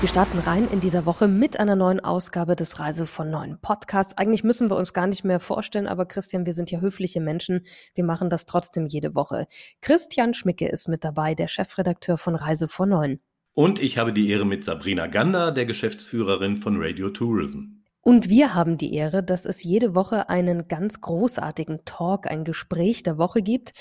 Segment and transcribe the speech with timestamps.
[0.00, 4.16] Wir starten rein in dieser Woche mit einer neuen Ausgabe des Reise von neuen Podcasts.
[4.16, 7.66] Eigentlich müssen wir uns gar nicht mehr vorstellen, aber Christian, wir sind ja höfliche Menschen.
[7.94, 9.46] Wir machen das trotzdem jede Woche.
[9.82, 13.20] Christian Schmicke ist mit dabei, der Chefredakteur von Reise von neuen.
[13.52, 17.82] Und ich habe die Ehre mit Sabrina Gander, der Geschäftsführerin von Radio Tourism.
[18.00, 23.02] Und wir haben die Ehre, dass es jede Woche einen ganz großartigen Talk, ein Gespräch
[23.02, 23.74] der Woche gibt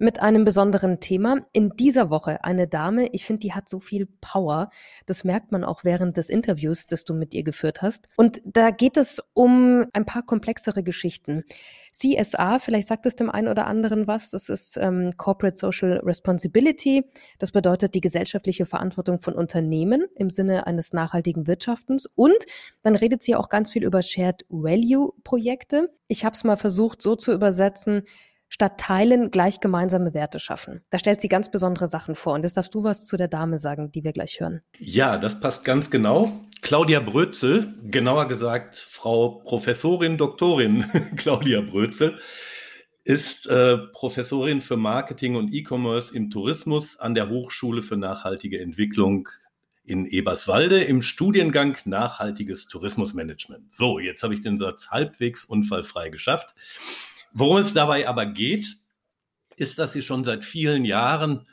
[0.00, 1.36] mit einem besonderen Thema.
[1.52, 4.70] In dieser Woche eine Dame, ich finde, die hat so viel Power.
[5.06, 8.08] Das merkt man auch während des Interviews, das du mit ihr geführt hast.
[8.16, 11.44] Und da geht es um ein paar komplexere Geschichten.
[11.92, 17.04] CSA, vielleicht sagt es dem einen oder anderen was, das ist ähm, Corporate Social Responsibility.
[17.38, 22.08] Das bedeutet die gesellschaftliche Verantwortung von Unternehmen im Sinne eines nachhaltigen Wirtschaftens.
[22.14, 22.38] Und
[22.82, 25.90] dann redet sie auch ganz viel über Shared Value Projekte.
[26.08, 28.02] Ich habe es mal versucht so zu übersetzen,
[28.50, 30.82] statt Teilen gleich gemeinsame Werte schaffen.
[30.90, 32.34] Da stellt sie ganz besondere Sachen vor.
[32.34, 34.60] Und das darfst du was zu der Dame sagen, die wir gleich hören.
[34.78, 36.30] Ja, das passt ganz genau.
[36.60, 40.84] Claudia Brötzel, genauer gesagt Frau Professorin, Doktorin
[41.16, 42.18] Claudia Brötzel,
[43.04, 49.28] ist äh, Professorin für Marketing und E-Commerce im Tourismus an der Hochschule für nachhaltige Entwicklung
[49.84, 53.72] in Eberswalde im Studiengang Nachhaltiges Tourismusmanagement.
[53.72, 56.54] So, jetzt habe ich den Satz halbwegs unfallfrei geschafft.
[57.32, 58.66] Worum es dabei aber geht,
[59.56, 61.46] ist, dass sie schon seit vielen Jahren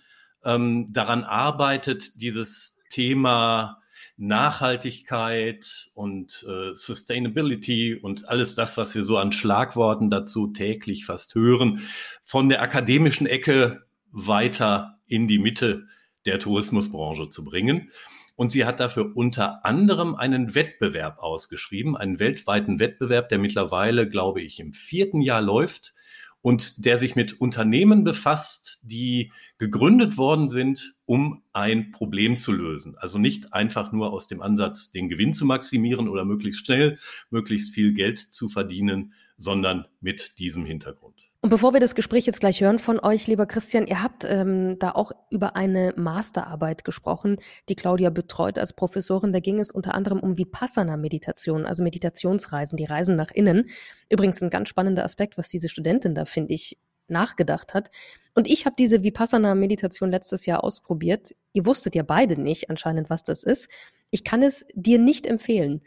[0.44, 3.82] ähm, daran arbeitet, dieses Thema
[4.18, 11.36] Nachhaltigkeit und äh, Sustainability und alles das, was wir so an Schlagworten dazu täglich fast
[11.36, 11.88] hören,
[12.24, 15.88] von der akademischen Ecke weiter in die Mitte
[16.26, 17.92] der Tourismusbranche zu bringen.
[18.38, 24.44] Und sie hat dafür unter anderem einen Wettbewerb ausgeschrieben, einen weltweiten Wettbewerb, der mittlerweile, glaube
[24.44, 25.96] ich, im vierten Jahr läuft
[26.42, 32.96] und der sich mit Unternehmen befasst, die gegründet worden sind, um ein Problem zu lösen.
[33.00, 37.00] Also nicht einfach nur aus dem Ansatz, den Gewinn zu maximieren oder möglichst schnell,
[37.32, 41.27] möglichst viel Geld zu verdienen, sondern mit diesem Hintergrund.
[41.48, 44.78] Und bevor wir das Gespräch jetzt gleich hören von euch, lieber Christian, ihr habt ähm,
[44.80, 47.38] da auch über eine Masterarbeit gesprochen,
[47.70, 49.32] die Claudia betreut als Professorin.
[49.32, 53.70] Da ging es unter anderem um Vipassana-Meditation, also Meditationsreisen, die Reisen nach innen.
[54.10, 56.78] Übrigens ein ganz spannender Aspekt, was diese Studentin da, finde ich,
[57.08, 57.92] nachgedacht hat.
[58.36, 61.34] Und ich habe diese Vipassana-Meditation letztes Jahr ausprobiert.
[61.54, 63.70] Ihr wusstet ja beide nicht anscheinend, was das ist.
[64.10, 65.82] Ich kann es dir nicht empfehlen.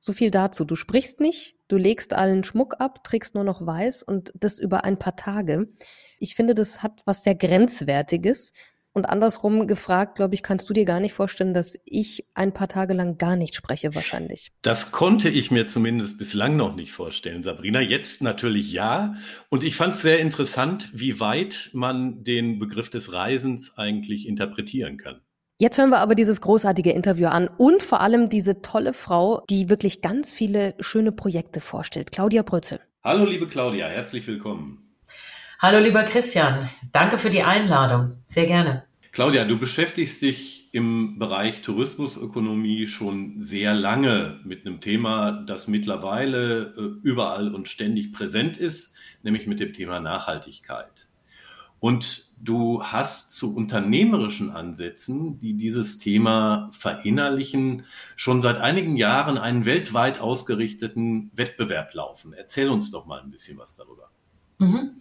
[0.00, 0.64] So viel dazu.
[0.64, 4.84] Du sprichst nicht, du legst allen Schmuck ab, trägst nur noch weiß und das über
[4.84, 5.68] ein paar Tage.
[6.18, 8.52] Ich finde, das hat was sehr Grenzwertiges.
[8.96, 12.68] Und andersrum gefragt, glaube ich, kannst du dir gar nicht vorstellen, dass ich ein paar
[12.68, 14.52] Tage lang gar nicht spreche, wahrscheinlich.
[14.62, 17.80] Das konnte ich mir zumindest bislang noch nicht vorstellen, Sabrina.
[17.80, 19.16] Jetzt natürlich ja.
[19.48, 24.96] Und ich fand es sehr interessant, wie weit man den Begriff des Reisens eigentlich interpretieren
[24.96, 25.23] kann.
[25.64, 29.70] Jetzt hören wir aber dieses großartige Interview an und vor allem diese tolle Frau, die
[29.70, 32.80] wirklich ganz viele schöne Projekte vorstellt, Claudia Brötzel.
[33.02, 34.94] Hallo liebe Claudia, herzlich willkommen.
[35.60, 38.84] Hallo lieber Christian, danke für die Einladung, sehr gerne.
[39.10, 46.74] Claudia, du beschäftigst dich im Bereich Tourismusökonomie schon sehr lange mit einem Thema, das mittlerweile
[46.76, 48.92] äh, überall und ständig präsent ist,
[49.22, 51.08] nämlich mit dem Thema Nachhaltigkeit.
[51.84, 57.84] Und du hast zu unternehmerischen Ansätzen, die dieses Thema verinnerlichen,
[58.16, 62.32] schon seit einigen Jahren einen weltweit ausgerichteten Wettbewerb laufen.
[62.32, 64.08] Erzähl uns doch mal ein bisschen was darüber.
[64.56, 64.92] Mhm.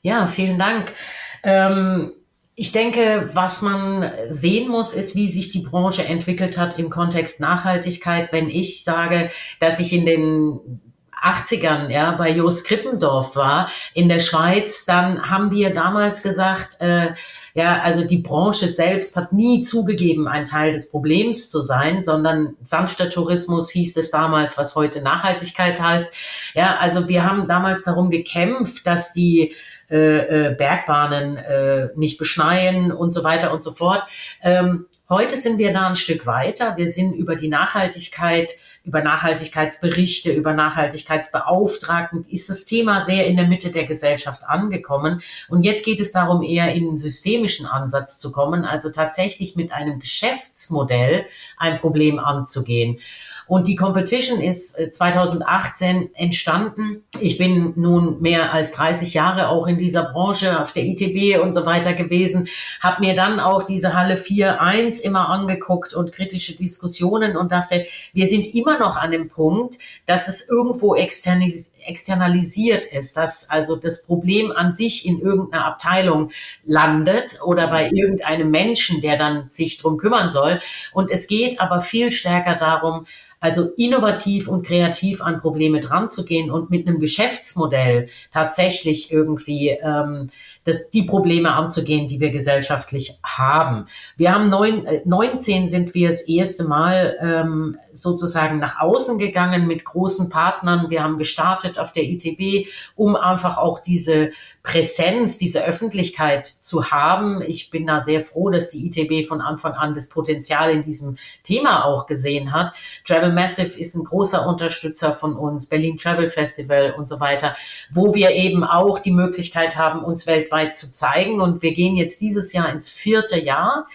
[0.00, 0.94] Ja, vielen Dank.
[1.42, 2.12] Ähm
[2.56, 7.40] ich denke, was man sehen muss, ist, wie sich die Branche entwickelt hat im Kontext
[7.40, 8.32] Nachhaltigkeit.
[8.32, 10.93] Wenn ich sage, dass ich in den
[11.24, 17.14] 80ern ja, bei Jos Krippendorf war in der Schweiz, dann haben wir damals gesagt, äh,
[17.54, 22.56] ja, also die Branche selbst hat nie zugegeben, ein Teil des Problems zu sein, sondern
[22.64, 26.12] sanfter Tourismus hieß es damals, was heute Nachhaltigkeit heißt.
[26.54, 29.54] Ja, also wir haben damals darum gekämpft, dass die
[29.88, 34.02] äh, äh, Bergbahnen äh, nicht beschneien und so weiter und so fort.
[34.42, 36.78] Ähm, Heute sind wir da ein Stück weiter.
[36.78, 38.54] Wir sind über die Nachhaltigkeit,
[38.84, 45.22] über Nachhaltigkeitsberichte, über Nachhaltigkeitsbeauftragten, ist das Thema sehr in der Mitte der Gesellschaft angekommen.
[45.48, 49.72] Und jetzt geht es darum, eher in einen systemischen Ansatz zu kommen, also tatsächlich mit
[49.72, 51.24] einem Geschäftsmodell
[51.56, 52.98] ein Problem anzugehen.
[53.46, 57.04] Und die Competition ist 2018 äh, entstanden.
[57.20, 61.52] Ich bin nun mehr als 30 Jahre auch in dieser Branche auf der ITB und
[61.52, 62.48] so weiter gewesen,
[62.80, 68.26] habe mir dann auch diese Halle 4.1 immer angeguckt und kritische Diskussionen und dachte, wir
[68.26, 74.04] sind immer noch an dem Punkt, dass es irgendwo externis externalisiert ist, dass also das
[74.04, 76.30] Problem an sich in irgendeiner Abteilung
[76.64, 80.60] landet oder bei irgendeinem Menschen, der dann sich drum kümmern soll.
[80.92, 83.06] Und es geht aber viel stärker darum,
[83.44, 89.68] also innovativ und kreativ an Probleme dran zu gehen und mit einem Geschäftsmodell tatsächlich irgendwie
[89.68, 90.30] ähm,
[90.64, 93.86] das, die Probleme anzugehen, die wir gesellschaftlich haben.
[94.16, 99.66] Wir haben neun, äh, 19 sind wir das erste Mal ähm, sozusagen nach außen gegangen
[99.66, 100.88] mit großen Partnern.
[100.88, 104.30] Wir haben gestartet auf der ITB, um einfach auch diese
[104.62, 107.42] Präsenz, diese Öffentlichkeit zu haben.
[107.42, 111.18] Ich bin da sehr froh, dass die ITB von Anfang an das Potenzial in diesem
[111.42, 112.72] Thema auch gesehen hat.
[113.04, 117.54] Travel Massive ist ein großer Unterstützer von uns, Berlin Travel Festival und so weiter,
[117.90, 121.40] wo wir eben auch die Möglichkeit haben, uns weltweit zu zeigen.
[121.40, 123.86] Und wir gehen jetzt dieses Jahr ins vierte Jahr.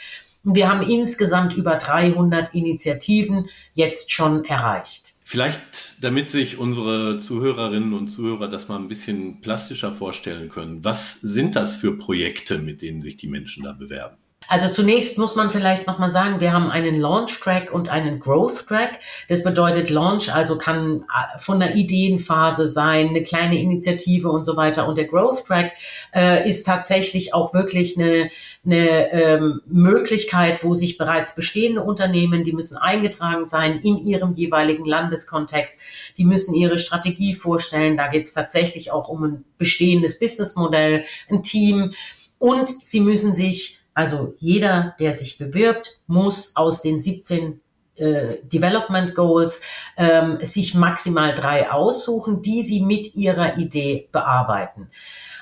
[0.43, 5.15] Wir haben insgesamt über 300 Initiativen jetzt schon erreicht.
[5.25, 11.21] Vielleicht, damit sich unsere Zuhörerinnen und Zuhörer das mal ein bisschen plastischer vorstellen können, was
[11.21, 14.17] sind das für Projekte, mit denen sich die Menschen da bewerben?
[14.49, 18.65] Also zunächst muss man vielleicht nochmal sagen, wir haben einen Launch Track und einen Growth
[18.67, 18.99] Track.
[19.27, 24.57] Das bedeutet Launch, also kann äh, von der Ideenphase sein, eine kleine Initiative und so
[24.57, 24.87] weiter.
[24.87, 25.73] Und der Growth Track
[26.15, 28.31] äh, ist tatsächlich auch wirklich eine,
[28.65, 34.85] eine ähm, Möglichkeit, wo sich bereits bestehende Unternehmen, die müssen eingetragen sein in ihrem jeweiligen
[34.85, 35.79] Landeskontext,
[36.17, 37.97] die müssen ihre Strategie vorstellen.
[37.97, 41.93] Da geht es tatsächlich auch um ein bestehendes Businessmodell, ein Team.
[42.39, 47.59] Und sie müssen sich also jeder, der sich bewirbt, muss aus den 17
[47.99, 49.61] äh, Development Goals
[49.97, 54.89] ähm, sich maximal drei aussuchen, die sie mit ihrer Idee bearbeiten.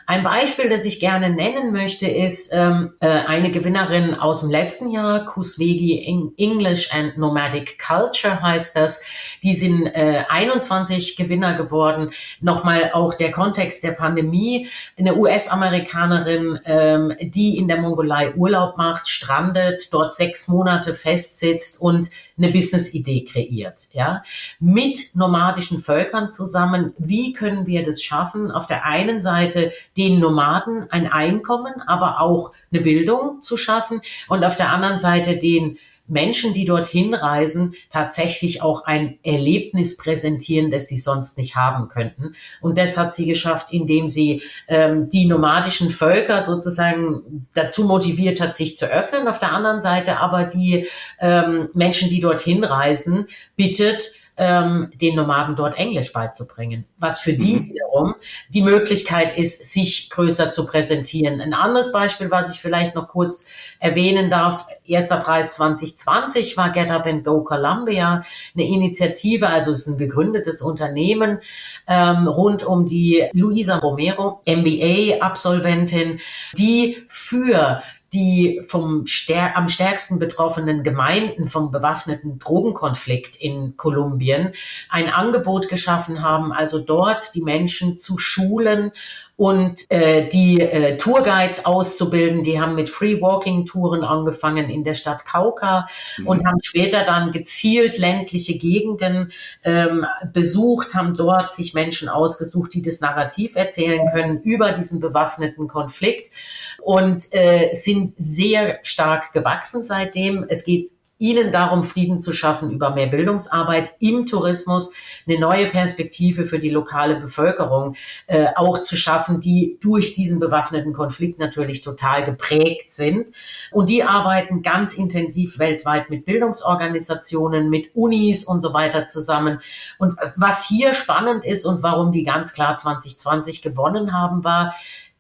[0.09, 4.89] Ein Beispiel, das ich gerne nennen möchte, ist ähm, äh, eine Gewinnerin aus dem letzten
[4.89, 9.04] Jahr, Kuswegi English and Nomadic Culture heißt das.
[9.44, 12.12] Die sind äh, 21 Gewinner geworden.
[12.39, 14.69] Nochmal auch der Kontext der Pandemie.
[14.98, 22.12] Eine US-Amerikanerin, ähm, die in der Mongolei Urlaub macht, strandet, dort sechs Monate festsitzt und
[22.38, 24.23] eine Business-Idee kreiert, ja,
[24.59, 26.94] mit nomadischen Völkern zusammen.
[26.97, 28.51] Wie können wir das schaffen?
[28.51, 34.44] Auf der einen Seite den Nomaden ein Einkommen, aber auch eine Bildung zu schaffen und
[34.44, 35.77] auf der anderen Seite den
[36.07, 42.36] Menschen, die dorthin reisen, tatsächlich auch ein Erlebnis präsentieren, das sie sonst nicht haben könnten.
[42.62, 48.56] Und das hat sie geschafft, indem sie ähm, die nomadischen Völker sozusagen dazu motiviert hat,
[48.56, 49.27] sich zu öffnen.
[49.27, 50.88] Auf der anderen Seite aber die
[51.19, 57.59] ähm, Menschen, die dorthin reisen, bittet, ähm, den Nomaden dort Englisch beizubringen, was für die
[57.62, 57.74] mhm.
[57.97, 58.15] Wiederum
[58.49, 61.41] die Möglichkeit ist, sich größer zu präsentieren.
[61.41, 63.47] Ein anderes Beispiel, was ich vielleicht noch kurz
[63.79, 68.23] erwähnen darf, erster Preis 2020 war Get Up and Go Columbia,
[68.55, 71.39] eine Initiative, also es ist ein gegründetes Unternehmen
[71.88, 76.19] ähm, rund um die Luisa Romero, MBA-Absolventin,
[76.57, 77.81] die für
[78.13, 84.54] die vom stär am stärksten betroffenen Gemeinden vom bewaffneten Drogenkonflikt in Kolumbien
[84.89, 88.92] ein Angebot geschaffen haben, also dort die Menschen zu schulen
[89.38, 92.44] und äh, die äh, Tourguides auszubilden.
[92.44, 95.87] Die haben mit Free Walking Touren angefangen in der Stadt Kauka
[96.18, 96.28] mhm.
[96.28, 99.31] und haben später dann gezielt ländliche Gegenden
[99.64, 105.68] ähm, besucht, haben dort sich Menschen ausgesucht, die das Narrativ erzählen können über diesen bewaffneten
[105.68, 106.31] Konflikt
[106.81, 110.45] und äh, sind sehr stark gewachsen seitdem.
[110.47, 114.93] Es geht ihnen darum, Frieden zu schaffen über mehr Bildungsarbeit im Tourismus,
[115.27, 117.95] eine neue Perspektive für die lokale Bevölkerung
[118.27, 123.31] äh, auch zu schaffen, die durch diesen bewaffneten Konflikt natürlich total geprägt sind.
[123.71, 129.59] Und die arbeiten ganz intensiv weltweit mit Bildungsorganisationen, mit Unis und so weiter zusammen.
[129.97, 134.75] Und was hier spannend ist und warum die ganz klar 2020 gewonnen haben, war,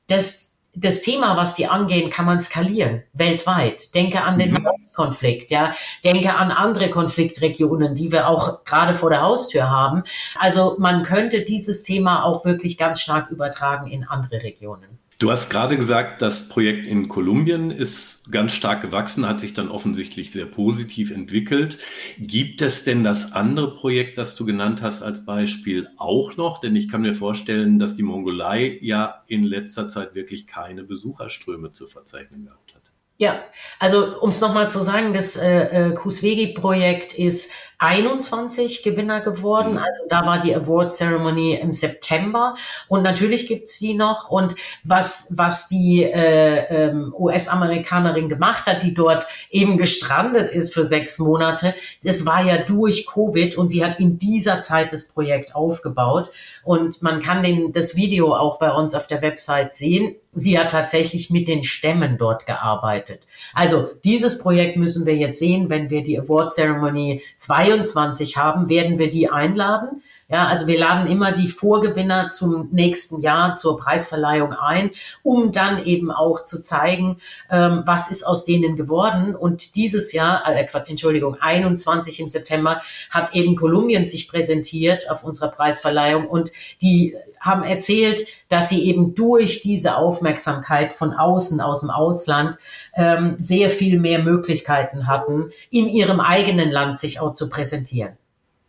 [0.07, 3.95] dass das Thema, was die angehen, kann man skalieren weltweit.
[3.95, 4.67] Denke an den mhm.
[4.95, 5.73] Konflikt, ja.
[6.05, 10.03] Denke an andere Konfliktregionen, die wir auch gerade vor der Haustür haben.
[10.37, 14.99] Also man könnte dieses Thema auch wirklich ganz stark übertragen in andere Regionen.
[15.19, 19.69] Du hast gerade gesagt, das Projekt in Kolumbien ist ganz stark gewachsen, hat sich dann
[19.69, 21.79] offensichtlich sehr positiv entwickelt.
[22.19, 26.61] Gibt es denn das andere Projekt, das du genannt hast als Beispiel auch noch?
[26.61, 31.71] Denn ich kann mir vorstellen, dass die Mongolei ja in letzter Zeit wirklich keine Besucherströme
[31.71, 32.91] zu verzeichnen gehabt hat.
[33.19, 33.43] Ja,
[33.79, 39.73] also um es nochmal zu sagen, das äh, äh, Kuswegi-Projekt ist 21 Gewinner geworden.
[39.73, 39.77] Mhm.
[39.77, 42.55] Also da war die Award Ceremony im September.
[42.87, 44.29] Und natürlich gibt's die noch.
[44.29, 50.85] Und was, was die äh, ähm, US-Amerikanerin gemacht hat, die dort eben gestrandet ist für
[50.85, 55.55] sechs Monate, das war ja durch Covid und sie hat in dieser Zeit das Projekt
[55.55, 56.31] aufgebaut.
[56.63, 60.15] Und man kann den, das Video auch bei uns auf der Website sehen.
[60.33, 63.21] Sie hat tatsächlich mit den Stämmen dort gearbeitet.
[63.53, 68.69] Also dieses Projekt müssen wir jetzt sehen, wenn wir die Award Ceremony 2 23 haben,
[68.69, 70.01] werden wir die einladen.
[70.29, 74.91] Ja, also wir laden immer die Vorgewinner zum nächsten Jahr zur Preisverleihung ein,
[75.23, 79.37] um dann eben auch zu zeigen, ähm, was ist aus denen geworden.
[79.37, 85.47] Und dieses Jahr, äh, Entschuldigung, 21 im September hat eben Kolumbien sich präsentiert auf unserer
[85.47, 91.89] Preisverleihung und die haben erzählt, dass sie eben durch diese Aufmerksamkeit von außen, aus dem
[91.89, 92.57] Ausland,
[92.95, 98.17] ähm, sehr viel mehr Möglichkeiten hatten, in ihrem eigenen Land sich auch zu präsentieren.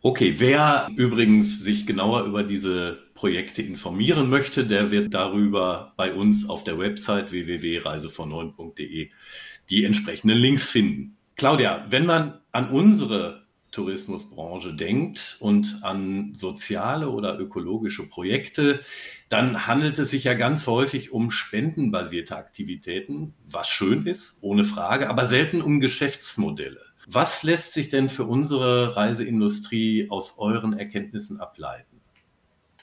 [0.01, 6.47] Okay, wer übrigens sich genauer über diese Projekte informieren möchte, der wird darüber bei uns
[6.47, 9.09] auf der Website www.reisevon9.de
[9.69, 11.17] die entsprechenden Links finden.
[11.35, 18.79] Claudia, wenn man an unsere Tourismusbranche denkt und an soziale oder ökologische Projekte,
[19.27, 25.09] dann handelt es sich ja ganz häufig um spendenbasierte Aktivitäten, was schön ist, ohne Frage,
[25.09, 26.88] aber selten um Geschäftsmodelle.
[27.07, 31.99] Was lässt sich denn für unsere Reiseindustrie aus euren Erkenntnissen ableiten?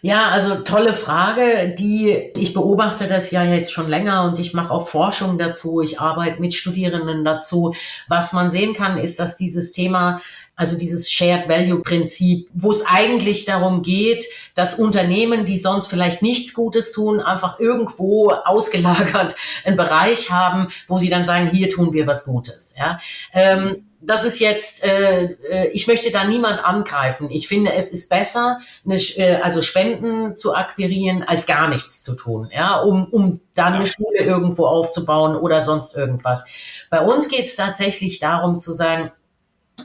[0.03, 1.75] Ja, also tolle Frage.
[1.77, 5.81] Die ich beobachte das ja jetzt schon länger und ich mache auch Forschung dazu.
[5.81, 7.75] Ich arbeite mit Studierenden dazu.
[8.07, 10.21] Was man sehen kann, ist, dass dieses Thema
[10.57, 16.23] also dieses Shared Value Prinzip, wo es eigentlich darum geht, dass Unternehmen, die sonst vielleicht
[16.23, 21.93] nichts Gutes tun, einfach irgendwo ausgelagert einen Bereich haben, wo sie dann sagen, hier tun
[21.93, 22.75] wir was Gutes.
[22.79, 22.99] Ja.
[23.35, 27.29] Ähm, das ist jetzt, äh, äh, ich möchte da niemand angreifen.
[27.31, 32.15] Ich finde, es ist besser, eine, äh, also Spenden zu akquirieren, als gar nichts zu
[32.15, 36.47] tun, ja, um, um dann eine Schule irgendwo aufzubauen oder sonst irgendwas.
[36.89, 39.11] Bei uns geht es tatsächlich darum zu sagen,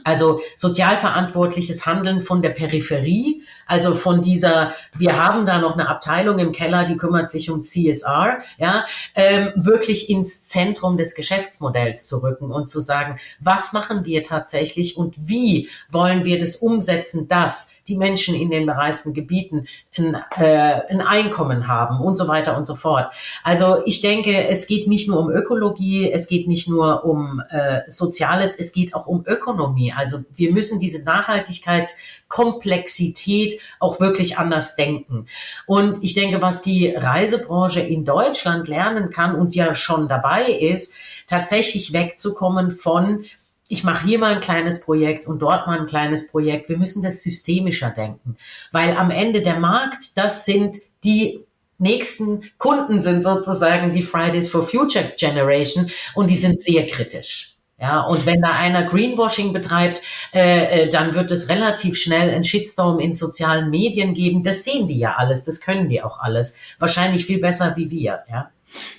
[0.04, 6.38] also sozialverantwortliches Handeln von der Peripherie, also von dieser, wir haben da noch eine Abteilung
[6.38, 12.22] im Keller, die kümmert sich um CSR, ja, ähm, wirklich ins Zentrum des Geschäftsmodells zu
[12.22, 17.72] rücken und zu sagen, was machen wir tatsächlich und wie wollen wir das umsetzen, dass
[17.88, 22.66] die Menschen in den bereisten Gebieten ein, äh, ein Einkommen haben und so weiter und
[22.66, 23.12] so fort.
[23.42, 27.80] Also ich denke, es geht nicht nur um Ökologie, es geht nicht nur um äh,
[27.88, 29.92] Soziales, es geht auch um Ökonomie.
[29.96, 35.26] Also wir müssen diese Nachhaltigkeitskomplexität auch wirklich anders denken.
[35.66, 40.94] Und ich denke, was die Reisebranche in Deutschland lernen kann und ja schon dabei ist,
[41.28, 43.24] tatsächlich wegzukommen von
[43.68, 46.68] ich mache hier mal ein kleines Projekt und dort mal ein kleines Projekt.
[46.68, 48.36] Wir müssen das systemischer denken,
[48.70, 51.42] weil am Ende der Markt, das sind die
[51.78, 57.51] nächsten Kunden sind sozusagen die Fridays for Future Generation und die sind sehr kritisch.
[57.82, 62.44] Ja, und wenn da einer Greenwashing betreibt, äh, äh, dann wird es relativ schnell einen
[62.44, 64.44] Shitstorm in sozialen Medien geben.
[64.44, 66.56] Das sehen die ja alles, das können die auch alles.
[66.78, 68.50] Wahrscheinlich viel besser wie wir, ja.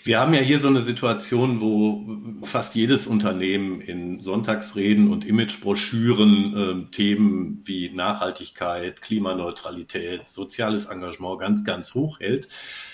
[0.03, 6.87] Wir haben ja hier so eine Situation, wo fast jedes Unternehmen in Sonntagsreden und Imagebroschüren
[6.89, 12.49] äh, Themen wie Nachhaltigkeit, Klimaneutralität, soziales Engagement ganz, ganz hoch hält.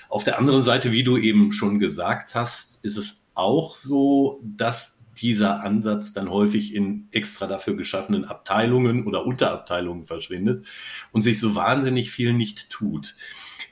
[0.08, 4.99] Auf der anderen Seite, wie du eben schon gesagt hast, ist es auch so, dass
[5.22, 10.66] dieser Ansatz dann häufig in extra dafür geschaffenen Abteilungen oder Unterabteilungen verschwindet
[11.12, 13.16] und sich so wahnsinnig viel nicht tut.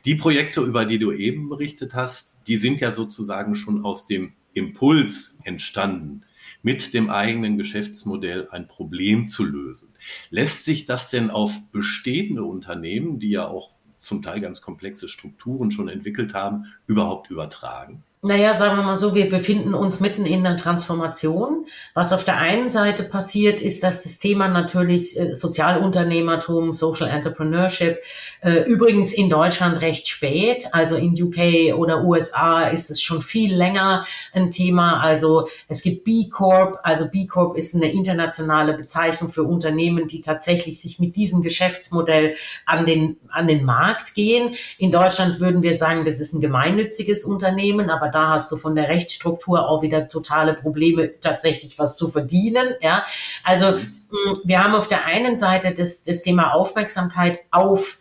[0.05, 4.33] Die Projekte, über die du eben berichtet hast, die sind ja sozusagen schon aus dem
[4.53, 6.23] Impuls entstanden,
[6.61, 9.89] mit dem eigenen Geschäftsmodell ein Problem zu lösen.
[10.29, 15.71] Lässt sich das denn auf bestehende Unternehmen, die ja auch zum Teil ganz komplexe Strukturen
[15.71, 18.03] schon entwickelt haben, überhaupt übertragen?
[18.23, 21.67] Naja, sagen wir mal so, wir befinden uns mitten in der Transformation.
[21.93, 28.01] Was auf der einen Seite passiert, ist, dass das Thema natürlich äh, Sozialunternehmertum, Social Entrepreneurship,
[28.41, 33.53] äh, übrigens in Deutschland recht spät, also in UK oder USA ist es schon viel
[33.55, 34.99] länger ein Thema.
[34.99, 40.21] Also es gibt B Corp, also B Corp ist eine internationale Bezeichnung für Unternehmen, die
[40.21, 44.55] tatsächlich sich mit diesem Geschäftsmodell an den, an den Markt gehen.
[44.79, 48.57] In Deutschland würden wir sagen, das ist ein gemeinnütziges Unternehmen, aber aber da hast du
[48.57, 52.75] von der Rechtsstruktur auch wieder totale Probleme, tatsächlich was zu verdienen.
[52.81, 53.05] Ja,
[53.43, 54.41] also mhm.
[54.43, 57.99] wir haben auf der einen Seite das, das Thema Aufmerksamkeit auf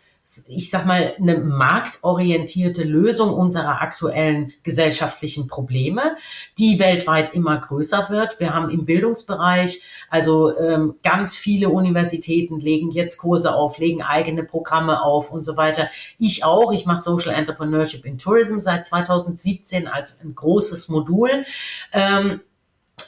[0.49, 6.17] ich sag mal, eine marktorientierte Lösung unserer aktuellen gesellschaftlichen Probleme,
[6.57, 8.37] die weltweit immer größer wird.
[8.41, 14.43] Wir haben im Bildungsbereich, also ähm, ganz viele Universitäten legen jetzt Kurse auf, legen eigene
[14.43, 15.89] Programme auf und so weiter.
[16.19, 16.73] Ich auch.
[16.73, 21.45] Ich mache Social Entrepreneurship in Tourism seit 2017 als ein großes Modul.
[21.93, 22.41] Ähm,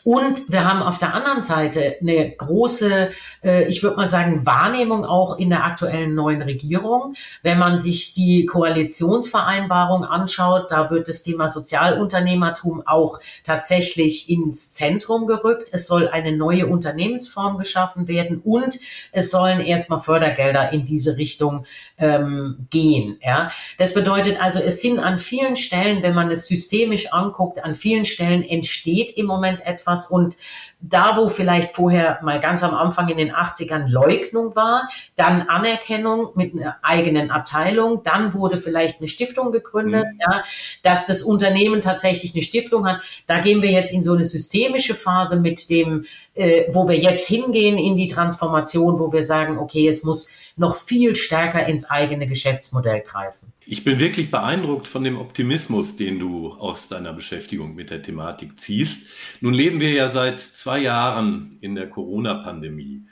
[0.03, 3.11] und wir haben auf der anderen Seite eine große,
[3.43, 7.15] äh, ich würde mal sagen, Wahrnehmung auch in der aktuellen neuen Regierung.
[7.43, 15.27] Wenn man sich die Koalitionsvereinbarung anschaut, da wird das Thema Sozialunternehmertum auch tatsächlich ins Zentrum
[15.27, 15.69] gerückt.
[15.73, 18.79] Es soll eine neue Unternehmensform geschaffen werden und
[19.11, 21.65] es sollen erstmal Fördergelder in diese Richtung
[21.97, 23.17] ähm, gehen.
[23.21, 23.51] Ja?
[23.77, 28.05] Das bedeutet also, es sind an vielen Stellen, wenn man es systemisch anguckt, an vielen
[28.05, 30.37] Stellen entsteht im Moment etwas, etwas und
[30.81, 36.29] da, wo vielleicht vorher mal ganz am Anfang in den 80ern Leugnung war, dann Anerkennung
[36.35, 40.19] mit einer eigenen Abteilung, dann wurde vielleicht eine Stiftung gegründet, mhm.
[40.21, 40.43] ja,
[40.83, 43.01] dass das Unternehmen tatsächlich eine Stiftung hat.
[43.27, 47.27] Da gehen wir jetzt in so eine systemische Phase mit dem, äh, wo wir jetzt
[47.27, 52.27] hingehen in die Transformation, wo wir sagen, okay, es muss noch viel stärker ins eigene
[52.27, 53.38] Geschäftsmodell greifen.
[53.71, 58.59] Ich bin wirklich beeindruckt von dem Optimismus, den du aus deiner Beschäftigung mit der Thematik
[58.59, 59.05] ziehst.
[59.41, 63.03] Nun leben wir ja seit zwei Jahren in der Corona-Pandemie.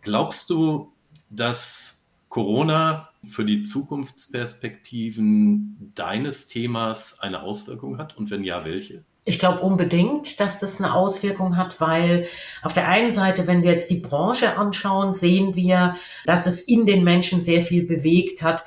[0.00, 0.90] Glaubst du,
[1.28, 8.16] dass Corona für die Zukunftsperspektiven deines Themas eine Auswirkung hat?
[8.16, 9.04] Und wenn ja, welche?
[9.26, 12.26] Ich glaube unbedingt, dass das eine Auswirkung hat, weil
[12.62, 16.86] auf der einen Seite, wenn wir jetzt die Branche anschauen, sehen wir, dass es in
[16.86, 18.64] den Menschen sehr viel bewegt hat,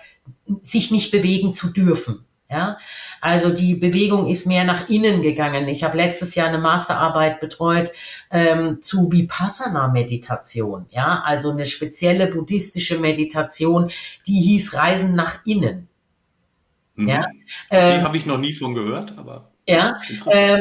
[0.61, 2.25] sich nicht bewegen zu dürfen.
[2.51, 2.79] Ja,
[3.21, 5.67] also die Bewegung ist mehr nach innen gegangen.
[5.67, 7.91] Ich habe letztes Jahr eine Masterarbeit betreut
[8.31, 10.87] ähm, zu Vipassana-Meditation.
[10.89, 13.91] Ja, also eine spezielle buddhistische Meditation,
[14.25, 15.89] die hieß Reisen nach innen.
[16.95, 17.07] Mhm.
[17.07, 17.27] Ja,
[17.69, 20.59] ähm, die habe ich noch nie von gehört, aber ja, äh,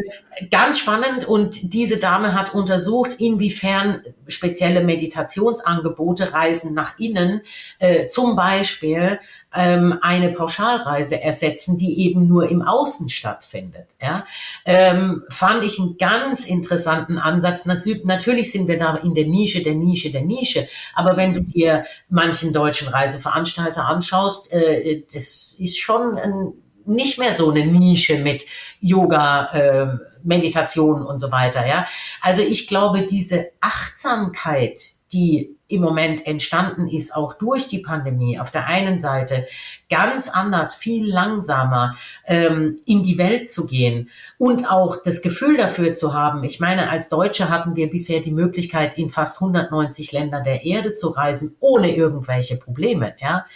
[0.51, 1.27] ganz spannend.
[1.27, 7.43] Und diese Dame hat untersucht, inwiefern spezielle Meditationsangebote Reisen nach innen,
[7.79, 9.19] äh, zum Beispiel
[9.55, 13.97] ähm, eine Pauschalreise ersetzen, die eben nur im Außen stattfindet.
[14.01, 14.25] Ja,
[14.65, 17.65] ähm, fand ich einen ganz interessanten Ansatz.
[17.65, 20.69] Natürlich sind wir da in der Nische, der Nische, der Nische.
[20.95, 26.53] Aber wenn du dir manchen deutschen Reiseveranstalter anschaust, äh, das ist schon ein
[26.89, 28.45] nicht mehr so eine Nische mit
[28.81, 31.67] Yoga, äh, Meditation und so weiter.
[31.67, 31.87] Ja,
[32.21, 34.81] also ich glaube, diese Achtsamkeit,
[35.13, 39.47] die im Moment entstanden ist, auch durch die Pandemie, auf der einen Seite
[39.91, 41.97] ganz anders, viel langsamer
[42.27, 46.43] ähm, in die Welt zu gehen und auch das Gefühl dafür zu haben.
[46.45, 50.95] Ich meine, als Deutsche hatten wir bisher die Möglichkeit, in fast 190 Ländern der Erde
[50.95, 53.15] zu reisen, ohne irgendwelche Probleme.
[53.21, 53.47] Ja.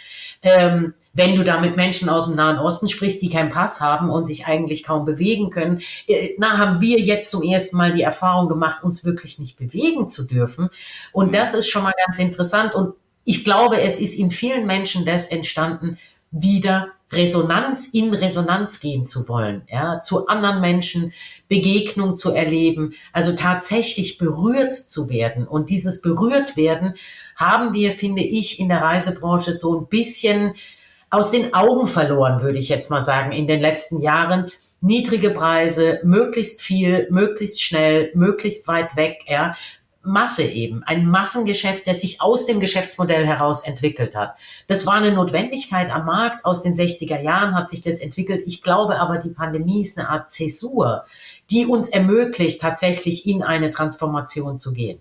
[0.43, 4.09] Ähm, wenn du da mit Menschen aus dem Nahen Osten sprichst, die keinen Pass haben
[4.09, 8.01] und sich eigentlich kaum bewegen können, äh, na, haben wir jetzt zum ersten Mal die
[8.01, 10.69] Erfahrung gemacht, uns wirklich nicht bewegen zu dürfen.
[11.11, 12.73] Und das ist schon mal ganz interessant.
[12.73, 15.97] Und ich glaube, es ist in vielen Menschen das entstanden,
[16.31, 21.13] wieder Resonanz in Resonanz gehen zu wollen, ja, zu anderen Menschen
[21.47, 25.47] Begegnung zu erleben, also tatsächlich berührt zu werden.
[25.47, 26.95] Und dieses berührt werden
[27.35, 30.55] haben wir, finde ich, in der Reisebranche so ein bisschen
[31.13, 34.51] aus den Augen verloren, würde ich jetzt mal sagen, in den letzten Jahren.
[34.81, 39.55] Niedrige Preise, möglichst viel, möglichst schnell, möglichst weit weg, ja.
[40.01, 44.35] Masse eben, ein Massengeschäft, das sich aus dem Geschäftsmodell heraus entwickelt hat.
[44.67, 46.43] Das war eine Notwendigkeit am Markt.
[46.43, 48.43] Aus den 60er Jahren hat sich das entwickelt.
[48.45, 51.05] Ich glaube aber, die Pandemie ist eine Art Zäsur,
[51.51, 54.99] die uns ermöglicht, tatsächlich in eine Transformation zu gehen.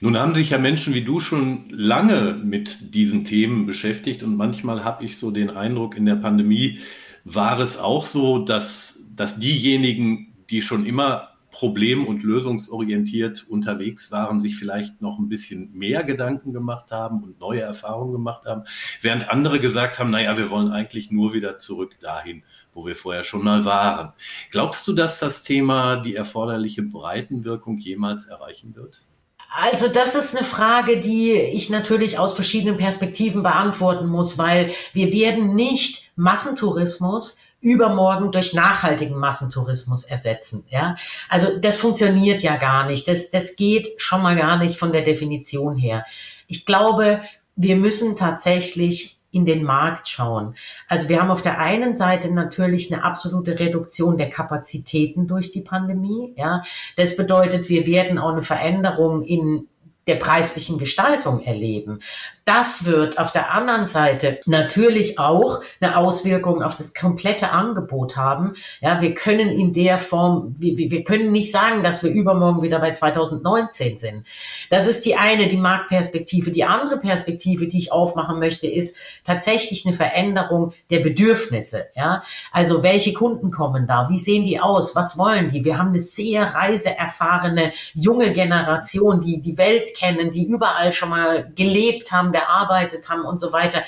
[0.00, 4.84] Nun haben sich ja Menschen wie du schon lange mit diesen Themen beschäftigt und manchmal
[4.84, 6.78] habe ich so den Eindruck, in der Pandemie
[7.24, 14.38] war es auch so, dass, dass diejenigen, die schon immer problem- und lösungsorientiert unterwegs waren,
[14.38, 18.62] sich vielleicht noch ein bisschen mehr Gedanken gemacht haben und neue Erfahrungen gemacht haben,
[19.02, 23.24] während andere gesagt haben, naja, wir wollen eigentlich nur wieder zurück dahin, wo wir vorher
[23.24, 24.12] schon mal waren.
[24.52, 29.08] Glaubst du, dass das Thema die erforderliche Breitenwirkung jemals erreichen wird?
[29.50, 35.12] Also das ist eine Frage, die ich natürlich aus verschiedenen Perspektiven beantworten muss, weil wir
[35.12, 40.64] werden nicht Massentourismus übermorgen durch nachhaltigen Massentourismus ersetzen.
[40.70, 40.96] Ja,
[41.28, 43.08] also das funktioniert ja gar nicht.
[43.08, 46.04] Das, das geht schon mal gar nicht von der Definition her.
[46.46, 47.22] Ich glaube,
[47.56, 50.54] wir müssen tatsächlich in den Markt schauen.
[50.88, 55.60] Also wir haben auf der einen Seite natürlich eine absolute Reduktion der Kapazitäten durch die
[55.60, 56.34] Pandemie.
[56.36, 56.62] Ja,
[56.96, 59.68] das bedeutet, wir werden auch eine Veränderung in
[60.06, 62.00] der preislichen Gestaltung erleben.
[62.48, 68.54] Das wird auf der anderen Seite natürlich auch eine Auswirkung auf das komplette Angebot haben.
[68.80, 72.78] Ja, wir können in der Form, wir, wir können nicht sagen, dass wir übermorgen wieder
[72.80, 74.26] bei 2019 sind.
[74.70, 76.50] Das ist die eine, die Marktperspektive.
[76.50, 81.88] Die andere Perspektive, die ich aufmachen möchte, ist tatsächlich eine Veränderung der Bedürfnisse.
[81.96, 84.08] Ja, also welche Kunden kommen da?
[84.08, 84.96] Wie sehen die aus?
[84.96, 85.66] Was wollen die?
[85.66, 91.52] Wir haben eine sehr reiseerfahrene junge Generation, die die Welt kennen, die überall schon mal
[91.54, 93.82] gelebt haben, gearbeitet haben und so weiter.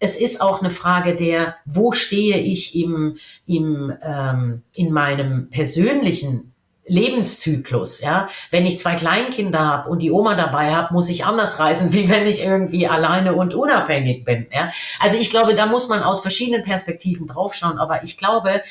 [0.00, 6.54] Es ist auch eine Frage der, wo stehe ich im, im, ähm, in meinem persönlichen
[6.88, 8.28] Lebenszyklus, ja.
[8.50, 12.08] Wenn ich zwei Kleinkinder habe und die Oma dabei habe, muss ich anders reisen, wie
[12.08, 14.70] wenn ich irgendwie alleine und unabhängig bin, ja.
[15.00, 18.62] Also ich glaube, da muss man aus verschiedenen Perspektiven draufschauen, aber ich glaube,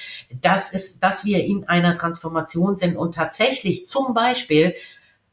[0.41, 4.73] dass es, dass wir in einer Transformation sind und tatsächlich zum Beispiel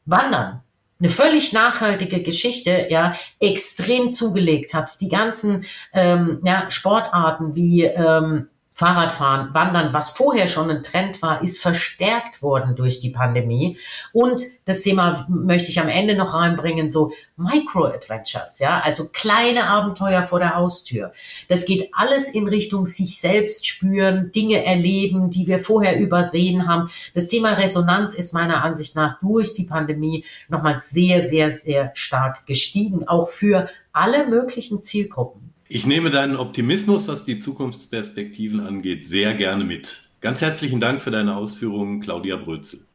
[0.05, 0.61] Wandern
[0.99, 5.01] eine völlig nachhaltige Geschichte, ja, extrem zugelegt hat.
[5.01, 11.41] Die ganzen ähm, ja, Sportarten wie ähm, Fahrradfahren, Wandern, was vorher schon ein Trend war,
[11.41, 13.77] ist verstärkt worden durch die Pandemie.
[14.11, 20.23] Und das Thema möchte ich am Ende noch reinbringen, so Micro-Adventures, ja, also kleine Abenteuer
[20.23, 21.13] vor der Haustür.
[21.47, 26.91] Das geht alles in Richtung sich selbst spüren, Dinge erleben, die wir vorher übersehen haben.
[27.13, 32.45] Das Thema Resonanz ist meiner Ansicht nach durch die Pandemie nochmal sehr, sehr, sehr stark
[32.45, 35.54] gestiegen, auch für alle möglichen Zielgruppen.
[35.67, 40.03] Ich nehme deinen Optimismus, was die Zukunftsperspektiven angeht, sehr gerne mit.
[40.21, 42.85] Ganz herzlichen Dank für deine Ausführungen, Claudia Brözel.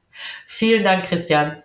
[0.47, 1.65] Vielen Dank, Christian.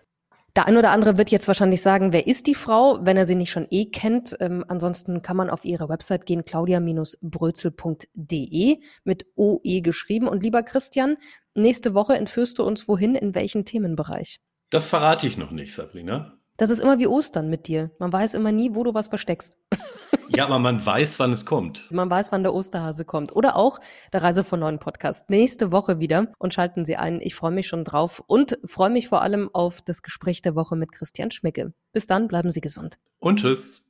[0.55, 3.35] Der ein oder andere wird jetzt wahrscheinlich sagen, wer ist die Frau, wenn er sie
[3.35, 4.35] nicht schon eh kennt.
[4.39, 10.27] Ähm, ansonsten kann man auf ihre Website gehen, claudia-brözel.de mit OE geschrieben.
[10.27, 11.17] Und lieber Christian,
[11.53, 14.39] nächste Woche entführst du uns wohin, in welchen Themenbereich?
[14.71, 16.39] Das verrate ich noch nicht, Sabrina.
[16.57, 17.91] Das ist immer wie Ostern mit dir.
[17.99, 19.59] Man weiß immer nie, wo du was versteckst.
[20.29, 21.89] Ja, aber man weiß, wann es kommt.
[21.91, 23.35] Man weiß, wann der Osterhase kommt.
[23.35, 23.79] Oder auch
[24.13, 25.29] der Reise von neuen Podcast.
[25.29, 27.19] Nächste Woche wieder und schalten Sie ein.
[27.21, 30.75] Ich freue mich schon drauf und freue mich vor allem auf das Gespräch der Woche
[30.75, 31.73] mit Christian Schmicke.
[31.93, 32.97] Bis dann, bleiben Sie gesund.
[33.19, 33.83] Und tschüss.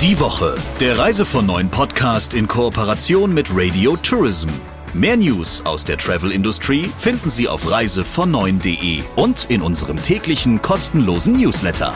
[0.00, 0.56] Die Woche.
[0.80, 4.48] Der Reise von neuen Podcast in Kooperation mit Radio Tourism.
[4.92, 11.34] Mehr News aus der Travel Industry finden Sie auf reisevon9.de und in unserem täglichen kostenlosen
[11.34, 11.94] Newsletter.